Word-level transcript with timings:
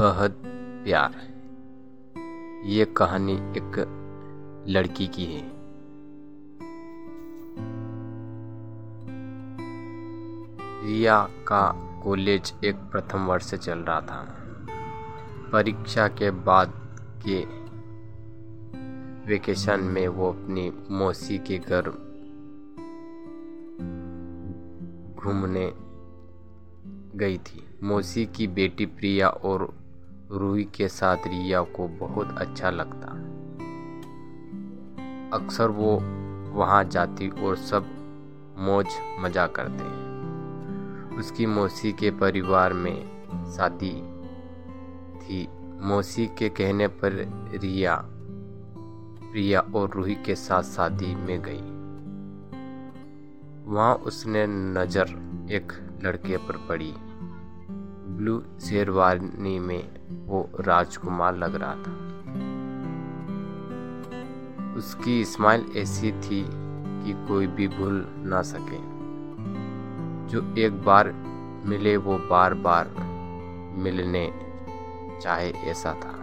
बेहद 0.00 0.42
प्यार 0.84 1.14
ये 2.64 2.84
कहानी 2.84 3.32
एक 3.32 3.76
लड़की 4.68 5.06
की 5.06 5.24
है। 5.24 5.42
रिया 10.86 11.28
का 11.48 11.72
कॉलेज 12.04 12.54
एक 12.64 12.76
प्रथम 12.76 13.26
वर्ष 13.26 13.54
चल 13.54 13.78
रहा 13.78 14.00
था। 14.00 14.36
परीक्षा 15.52 16.08
के 16.08 16.30
बाद 16.30 16.72
के 17.26 17.40
वेकेशन 19.26 19.80
में 19.80 20.08
वो 20.08 20.32
अपनी 20.32 20.72
मौसी 20.90 21.38
के 21.38 21.58
घर 21.58 21.90
घूमने 25.14 25.72
गई 27.18 27.38
थी। 27.38 27.78
मौसी 27.82 28.26
की 28.26 28.46
बेटी 28.46 28.86
प्रिया 28.86 29.28
और 29.28 29.85
रूही 30.32 30.64
के 30.64 30.88
साथ 30.88 31.16
रिया 31.26 31.60
को 31.62 31.88
बहुत 31.88 32.38
अच्छा 32.38 32.70
लगता। 32.70 33.08
अक्सर 35.36 35.68
वो 35.68 35.92
वहाँ 36.52 36.84
जाती 36.84 37.28
और 37.28 37.56
सब 37.56 37.86
मौज 38.58 38.86
मज़ा 39.20 39.46
करते 39.46 39.84
उसकी 41.16 41.46
मौसी 41.46 41.92
के 41.92 42.10
परिवार 42.10 42.72
में 42.72 42.96
शादी 43.52 43.92
थी। 45.18 45.48
मौसी 45.82 46.26
के 46.26 46.48
कहने 46.48 46.88
पर 46.88 47.12
रिया, 47.62 47.96
प्रिया 49.32 49.60
और 49.60 49.90
रूही 49.90 50.14
के 50.14 50.34
साथ 50.34 50.62
शादी 50.62 51.14
में 51.14 51.42
गई। 51.42 51.62
वहाँ 53.72 53.94
उसने 53.94 54.46
नज़र 54.46 55.08
एक 55.50 55.72
लड़के 56.04 56.36
पर 56.36 56.56
पड़ी। 56.68 56.94
ब्लू 58.16 58.42
शेरवानी 58.60 59.58
में 59.58 59.88
वो 60.26 60.48
राजकुमार 60.60 61.36
लग 61.36 61.54
रहा 61.54 61.74
था। 61.74 61.94
उसकी 64.76 65.24
स्माइल 65.24 65.66
ऐसी 65.76 66.12
थी 66.12 66.44
कि 66.50 67.12
कोई 67.28 67.46
भी 67.46 67.68
भूल 67.68 68.04
ना 68.18 68.42
सके। 68.42 68.78
जो 70.26 70.54
एक 70.58 70.82
बार 70.84 71.12
मिले 71.66 71.96
वो 71.96 72.18
बार 72.18 72.54
बार 72.54 72.90
मिलने 73.78 74.32
चाहे 75.22 75.50
ऐसा 75.50 75.92
था। 75.92 76.14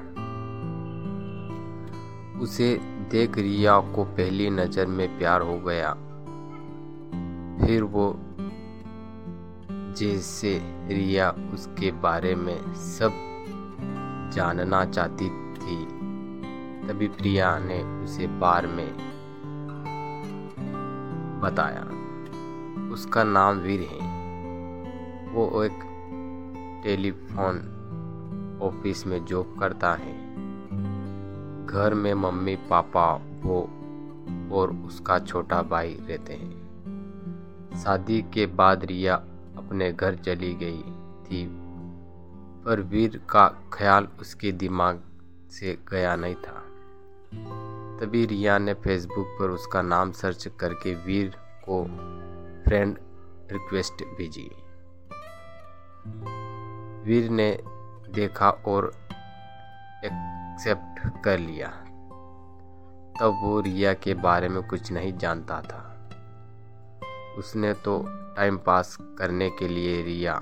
उसे 2.40 2.80
देख 3.12 3.38
रिया 3.38 3.80
को 3.80 4.04
पहली 4.04 4.50
नज़र 4.50 4.86
में 4.86 5.18
प्यार 5.18 5.42
हो 5.42 5.58
गया। 5.60 5.94
फिर 7.66 7.84
वो 7.84 8.20
जैसे 9.94 10.62
रिया 10.88 11.32
उसके 11.54 11.92
बारे 11.92 12.36
में 12.36 12.74
सब 12.74 13.12
जानना 14.34 14.86
चाहती 14.86 15.26
थी, 15.54 15.86
तभी 16.88 17.08
प्रिया 17.08 17.60
ने 17.60 18.04
उसे 18.04 18.28
बार 18.28 18.68
में 18.68 19.14
बताया। 21.42 21.84
उसका 22.94 23.24
नाम 23.24 23.58
वीर 23.58 23.80
है। 23.80 24.14
वो 25.34 25.64
एक 25.64 25.80
टेलीफोन 26.84 27.70
ऑफ़िस 28.64 29.08
में 29.08 29.26
जॉब 29.26 29.58
करता 29.60 29.94
है। 29.94 30.34
घर 31.66 31.94
में 31.94 32.14
मम्मी, 32.14 32.56
पापा, 32.56 33.22
वो 33.44 33.62
और 34.52 34.74
उसका 34.74 35.20
छोटा 35.20 35.62
भाई 35.62 36.00
रहते 36.10 36.34
हैं। 36.34 36.64
शादी 37.84 38.22
के 38.22 38.46
बाद 38.46 38.86
रिया 38.86 39.26
अपने 39.74 39.92
घर 39.92 40.16
चली 40.16 40.54
गई 40.54 40.82
थी, 41.26 41.48
पर 42.66 42.82
वीर 42.82 43.18
का 43.30 43.48
ख्याल 43.74 44.08
उसके 44.20 44.52
दिमाग 44.52 45.02
से 45.52 45.78
गया 45.92 46.16
नहीं 46.16 46.36
था। 46.36 46.60
तभी 48.00 48.26
रिया 48.26 48.58
ने 48.58 48.74
फेसबुक 48.74 49.38
पर 49.40 49.50
उसका 49.50 49.82
नाम 49.82 50.12
सर्च 50.12 50.48
करके 50.60 50.94
वीर 50.96 51.36
को 51.70 51.84
फ्रेंड 52.64 53.00
रिक्वेस्ट 53.52 54.04
भेजी। 54.18 54.50
वीर 57.06 57.30
ने 57.30 57.60
देखा 58.10 58.50
और 58.50 58.92
एक्सेप्ट 60.06 61.24
कर 61.24 61.40
लिया। 61.40 61.70
तब 63.20 63.40
वो 63.44 63.60
रिया 63.62 63.94
के 63.94 64.14
बारे 64.14 64.50
में 64.50 64.68
कुछ 64.68 64.92
नहीं 64.92 65.18
जानता 65.18 65.62
था। 65.62 65.90
उसने 67.38 67.74
तो 67.74 68.06
टाइम 68.10 68.58
पास 68.58 68.98
करने 69.18 69.50
के 69.50 69.68
लिए 69.68 70.04
रिया 70.04 70.42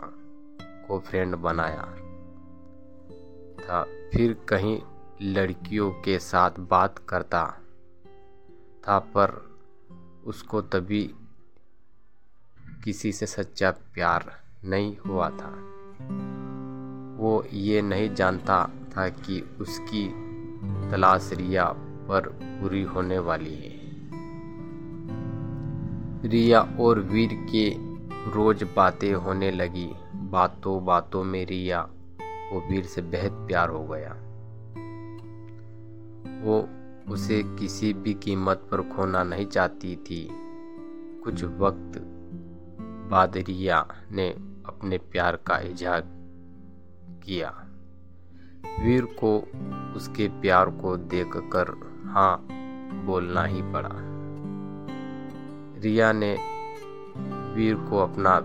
को 0.88 1.00
फ्रेंड 1.00 1.36
बनाया। 1.36 1.88
था, 3.62 3.84
फिर 3.84 4.34
कहीं 4.50 4.82
लड़कियों 5.22 5.92
के 5.92 6.20
साथ 6.20 6.52
बात 6.60 6.98
करता 7.10 7.46
था, 8.88 9.00
पर 9.00 9.30
उसको 10.26 10.62
तभी 10.62 11.04
किसी 12.84 13.12
से 13.12 13.26
सच्चा 13.26 13.72
प्यार 13.72 14.32
नहीं 14.66 14.98
हुआ 14.98 15.30
था। 15.30 15.52
वो 17.18 17.46
ये 17.54 17.82
नहीं 17.82 18.14
जानता 18.16 18.70
था 18.98 19.10
कि 19.10 19.42
उसकी 19.60 20.08
तलाश 20.92 21.30
रिया 21.34 21.66
पर 22.08 22.28
पूरी 22.30 22.84
होने 22.84 23.20
वाली 23.20 23.56
है। 23.56 23.71
रिया 26.26 26.62
और 26.80 27.00
वीर 27.00 27.30
के 27.34 27.70
रोज 28.32 28.64
बातें 28.64 29.14
होने 29.14 29.52
लगी। 29.52 29.92
बातों 30.16 30.86
बातों 30.86 31.24
में 31.24 31.46
रिया 31.46 31.82
को 32.22 32.70
वीर 32.70 32.84
से 32.84 33.02
बेहद 33.02 33.32
प्यार 33.32 33.70
हो 33.70 33.88
गया। 33.88 34.12
वो 36.44 36.70
उसे 37.14 37.44
किसी 37.44 37.94
भी 37.94 38.14
कीमत 38.14 38.68
पर 38.72 38.82
खोना 38.82 39.24
नहीं 39.24 39.46
चाहती 39.46 39.96
थी। 39.96 40.30
कुछ 41.24 41.44
वक्त 41.44 42.00
बाद 43.12 43.38
रिया 43.38 43.88
ने 44.12 44.30
अपने 44.66 44.98
प्यार 44.98 45.36
का 45.36 45.60
इजहार 45.60 46.04
किया। 47.24 47.68
वीर 48.84 49.06
को 49.06 49.38
उसके 49.96 50.28
प्यार 50.28 50.70
को 50.70 50.98
देखकर 50.98 51.68
हाँ 52.06 52.48
बोलना 53.06 53.44
ही 53.44 53.62
पड़ा। 53.62 54.11
रिया 55.82 56.12
ने 56.12 56.32
वीर 57.56 57.76
को 57.90 57.98
अपना 57.98 58.40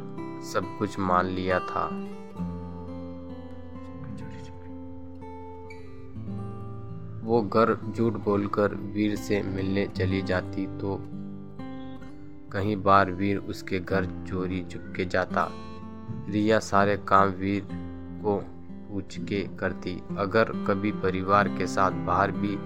सब 0.53 0.77
कुछ 0.79 0.99
मान 0.99 1.27
लिया 1.27 1.59
था। 1.61 1.85
वो 7.23 7.41
घर 7.43 7.75
झूठ 7.91 8.13
बोलकर 8.25 8.75
वीर 8.95 9.17
से 9.17 9.43
मिलने 9.43 9.87
चली 9.87 10.23
जाती 10.23 10.67
तो 10.79 10.99
कहीं 12.53 12.77
बार 12.83 13.11
वीर 13.11 13.39
उसके 13.39 13.81
घर 13.81 14.05
चोरी 14.29 14.63
चुपके 14.65 15.05
जाता। 15.05 15.49
रिया 16.29 16.59
सारे 16.59 16.97
काम 17.09 17.31
वीर 17.31 17.69
को 18.23 18.37
पूछ 18.91 19.19
के 19.19 19.43
करती। 19.59 20.01
अगर 20.19 20.53
कभी 20.69 20.93
परिवार 21.03 21.49
के 21.49 21.67
साथ 21.67 22.05
बाहर 22.07 22.31
भी 22.33 22.57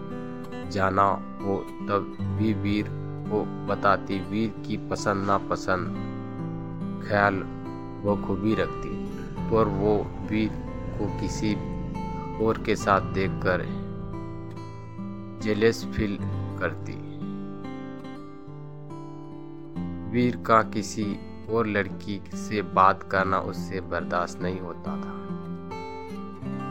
जाना 0.70 1.10
हो 1.42 1.56
तब 1.88 2.16
भी 2.38 2.52
वीर 2.54 2.99
को 3.30 3.66
बताती, 3.66 4.20
वीर 4.20 4.54
की 4.66 4.76
पसंद 4.76 5.26
नापसंद 5.26 5.86
ख्याल 7.08 7.34
वो 8.02 8.16
खूबी 8.16 8.54
रखती, 8.54 8.94
पर 9.50 9.64
वो 9.64 9.96
वीर 10.30 10.48
को 10.98 11.20
किसी 11.20 11.54
और 12.44 12.62
के 12.66 12.76
साथ 12.76 13.00
देखकर 13.00 13.64
जेलेस 15.42 15.84
फील 15.84 16.18
करती। 16.60 16.92
वीर 20.10 20.36
का 20.36 20.62
किसी 20.62 21.04
और 21.50 21.66
लड़की 21.66 22.22
से 22.34 22.62
बात 22.62 23.02
करना 23.02 23.38
उससे 23.38 23.80
बर्दाश्त 23.80 24.42
नहीं 24.42 24.60
होता 24.60 24.90
था। 24.90 25.16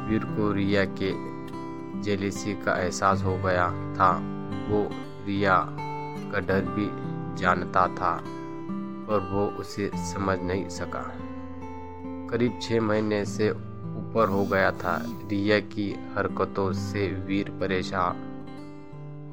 वीर 0.10 0.24
को 0.26 0.52
रिया 0.52 0.86
के 1.02 1.12
जेलेसी 2.02 2.54
का 2.54 2.76
एहसास 2.76 3.24
हो 3.24 3.38
गया 3.38 3.68
था। 3.94 4.12
वो 4.70 4.88
रिया 5.26 5.56
का 6.32 6.40
डर 6.40 6.62
भी 6.62 6.90
जानता 7.42 7.88
था, 7.88 8.24
पर 9.08 9.30
वो 9.32 9.46
उसे 9.48 9.92
समझ 9.96 10.40
नहीं 10.40 10.70
सका। 10.70 11.04
करीब 12.30 12.60
छः 12.62 12.82
महीने 12.82 13.26
से 13.26 13.52
ऊपर 13.52 14.28
हो 14.30 14.46
गया 14.46 14.72
था। 14.72 14.98
रिया 15.06 15.60
की 15.60 15.92
हरकतों 15.92 16.74
से 16.74 17.08
वीर 17.08 17.50
परेशान 17.50 18.26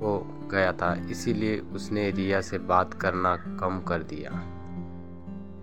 हो 0.02 0.18
गया 0.50 0.72
था, 0.72 0.94
इसीलिए 1.10 1.58
उसने 1.58 2.10
रिया 2.10 2.40
से 2.40 2.58
बात 2.58 2.94
करना 2.94 3.36
कम 3.36 3.80
कर 3.80 4.02
दिया। 4.02 4.30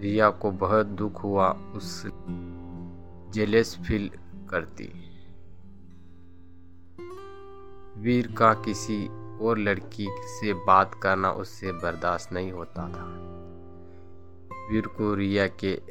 रिया 0.02 0.30
को 0.30 0.52
बहुत 0.52 0.86
दुख 0.86 1.24
हुआ, 1.24 1.50
उस 1.50 2.08
जेलेस 3.34 3.78
फील 3.88 4.10
करती। 4.50 4.92
वीर 7.98 8.28
का 8.28 8.54
किसी 8.54 9.08
और 9.42 9.58
लड़की 9.58 10.08
से 10.12 10.54
बात 10.54 10.96
करना 11.04 11.32
उससे 11.32 11.72
बर्दाश्त 11.72 12.32
नहीं 12.32 12.52
होता 12.52 12.82
था। 12.82 13.06
वीर 14.72 14.88
को 14.88 15.14
रिया 15.16 15.48
के 15.48 15.82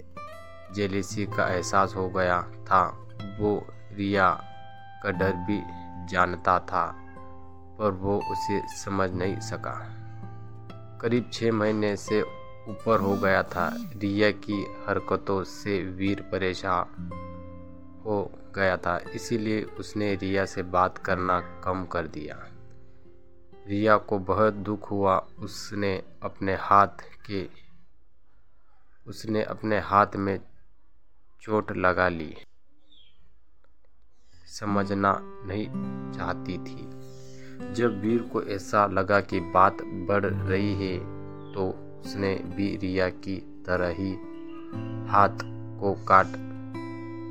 जेलेसी 0.74 1.26
का 1.26 1.48
एहसास 1.48 1.94
हो 1.96 2.08
गया 2.08 2.42
था। 2.42 3.08
वो 3.40 3.66
रिया 3.92 4.30
का 5.02 5.10
डर 5.10 5.32
भी 5.32 5.62
जानता 6.12 6.58
था, 6.58 6.86
पर 7.78 7.90
वो 7.90 8.18
उसे 8.30 8.60
समझ 8.78 9.10
नहीं 9.10 9.40
सका। 9.40 9.98
करीब 11.00 11.30
छः 11.32 11.52
महीने 11.52 11.96
से 11.96 12.22
ऊपर 12.68 13.00
हो 13.00 13.16
गया 13.16 13.42
था। 13.42 13.76
रिया 13.96 14.30
की 14.30 14.66
हरकतों 14.88 15.44
से 15.44 15.82
वीर 15.82 16.20
परेशान 16.20 17.10
हो 18.06 18.32
गया 18.54 18.76
था, 18.76 19.00
इसीलिए 19.14 19.62
उसने 19.62 20.14
रिया 20.14 20.44
से 20.44 20.62
बात 20.62 20.98
करना 20.98 21.40
कम 21.40 21.84
कर 21.84 22.06
दिया। 22.06 22.48
रिया 23.68 23.96
को 23.96 24.18
बहुत 24.18 24.54
दुख 24.54 24.90
हुआ। 24.90 25.26
उसने 25.38 26.02
अपने 26.22 26.54
हाथ 26.54 27.02
के, 27.26 27.48
उसने 29.06 29.42
अपने 29.42 29.78
हाथ 29.78 30.06
में 30.16 30.40
चोट 31.40 31.76
लगा 31.76 32.08
ली। 32.08 32.36
समझना 34.46 35.20
नहीं 35.22 35.66
चाहती 36.12 36.58
थी। 36.58 37.02
जब 37.72 38.00
वीर 38.00 38.22
को 38.22 38.42
ऐसा 38.42 38.86
लगा 38.86 39.20
कि 39.20 39.40
बात 39.40 39.82
बढ़ 39.82 40.24
रही 40.24 40.86
है 40.86 40.98
तो 41.54 41.68
उसने 42.00 42.34
भी 42.34 42.76
रिया 42.76 43.08
की 43.08 43.36
तरह 43.66 43.88
ही 43.88 44.12
हाथ 45.08 45.38
को 45.80 46.04
काट, 46.04 46.26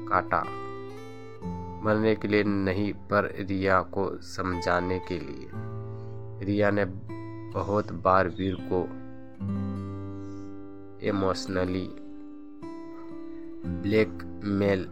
काटा। 0.10 0.44
मरने 1.84 2.16
के 2.16 2.28
लिए 2.28 2.44
नहीं, 2.44 2.94
पर 2.94 3.36
रिया 3.40 3.82
को 3.82 4.18
समझाने 4.22 5.00
के 5.00 5.20
लिए। 5.20 5.71
रिया 6.44 6.70
ने 6.72 6.86
बहुत 7.54 7.92
बार 7.92 8.28
वीर 8.30 8.58
को 8.72 8.82
इमोशनली 11.08 11.88
ब्लैकमेल 13.84 14.86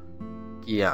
किया। 0.66 0.92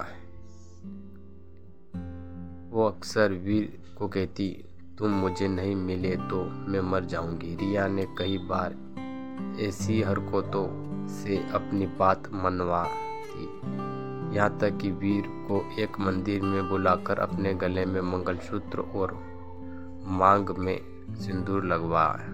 वो 2.71 2.87
अक्सर 2.87 3.31
वीर 3.45 3.81
को 3.97 4.07
कहती, 4.07 4.49
तुम 4.97 5.11
मुझे 5.11 5.47
नहीं 5.47 5.75
मिले 5.75 6.15
तो 6.15 6.43
मैं 6.67 6.81
मर 6.81 7.05
जाऊँगी। 7.05 7.55
रिया 7.55 7.87
ने 7.87 8.05
कई 8.17 8.37
बार 8.37 8.75
ऐसी 9.61 10.01
हरकतों 10.01 10.67
से 11.07 11.37
अपनी 11.53 11.85
बात 11.99 12.29
मनवा 12.33 12.83
थी 13.25 13.45
यहाँ 14.35 14.57
तक 14.59 14.77
कि 14.77 14.91
वीर 14.91 15.23
को 15.47 15.63
एक 15.79 15.99
मंदिर 15.99 16.41
में 16.41 16.69
बुलाकर 16.69 17.19
अपने 17.19 17.53
गले 17.53 17.85
में 17.85 18.01
मंगलसूत्र 18.01 18.79
और 18.79 19.13
मांग 20.07 20.49
में 20.57 20.79
सिंदूर 21.15 21.65
लगवाया 21.65 22.33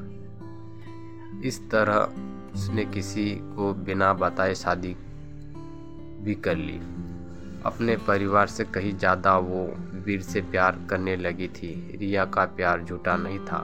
इस 1.47 1.59
तरह 1.69 2.53
उसने 2.53 2.85
किसी 2.85 3.29
को 3.56 3.73
बिना 3.73 4.13
बताए 4.13 4.56
शादी 4.56 4.95
भी 6.23 6.35
कर 6.35 6.56
ली। 6.56 6.79
अपने 7.65 7.95
परिवार 7.97 8.47
से 8.47 8.63
कहीं 8.65 8.97
ज़्यादा 8.97 9.38
वो 9.38 9.65
वीर 10.06 10.21
से 10.21 10.41
प्यार 10.41 10.79
करने 10.89 11.15
लगी 11.15 11.47
थी। 11.47 11.97
रिया 12.00 12.25
का 12.25 12.45
प्यार 12.45 12.83
झूठा 12.83 13.15
नहीं 13.15 13.39
था 13.39 13.59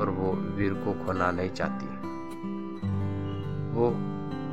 और 0.00 0.10
वो 0.10 0.32
वीर 0.32 0.74
को 0.74 0.92
खोना 1.04 1.30
नहीं 1.30 1.50
चाहती। 1.50 1.86
वो 3.74 3.92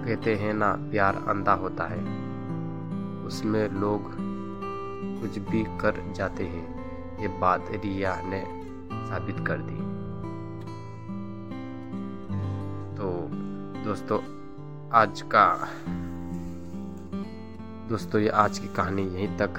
कहते 0.06 0.36
हैं 0.36 0.54
ना, 0.54 0.72
प्यार 0.92 1.16
अंधा 1.28 1.54
होता 1.54 1.84
है। 1.84 2.02
उसमें 3.26 3.70
लोग 3.70 4.12
कुछ 5.22 5.38
भी 5.40 5.64
कर 5.64 6.14
जाते 6.14 6.44
हैं। 6.44 6.77
ये 7.20 7.28
बात 7.28 7.66
रिया 7.72 8.22
ने 8.26 8.46
साबित 8.94 9.36
कर 9.48 9.58
दी। 9.58 9.98
तो 12.98 13.28
दोस्तों, 13.84 14.20
आज 14.90 15.22
का, 15.22 15.68
दोस्तों, 17.90 18.22
ये 18.22 18.30
आज 18.30 18.60
की 18.60 18.68
कहानी 18.68 19.02
यहीं 19.02 19.38
तक। 19.38 19.54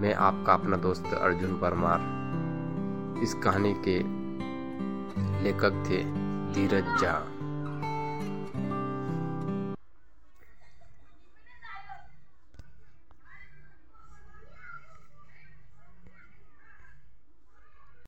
मैं 0.00 0.14
आपका 0.14 0.54
अपना 0.54 0.76
दोस्त 0.76 1.06
अर्जुन 1.06 1.58
परमार। 1.58 2.00
इस 3.22 3.34
कहानी 3.34 3.74
के 3.88 3.98
लेखक 5.42 5.84
थे 5.88 6.04
धीरज 6.52 7.00
झा। 7.00 7.26